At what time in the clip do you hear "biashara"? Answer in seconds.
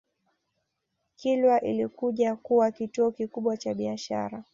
3.73-4.43